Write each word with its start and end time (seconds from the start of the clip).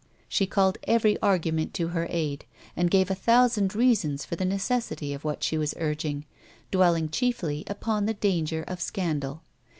She 0.27 0.47
called 0.47 0.79
every 0.85 1.15
argument 1.21 1.75
to 1.75 1.89
her 1.89 2.07
aid, 2.09 2.45
and 2.75 2.89
gave 2.89 3.11
a 3.11 3.13
thousand 3.13 3.75
reasons 3.75 4.25
for 4.25 4.35
the 4.35 4.43
necessity 4.45 5.13
of 5.13 5.23
what 5.23 5.43
she 5.43 5.59
was 5.59 5.75
urging, 5.77 6.25
dwelling 6.71 7.07
chiefly 7.09 7.63
upon 7.67 8.07
the 8.07 8.15
danger 8.15 8.63
of 8.63 8.81
scandal. 8.81 9.43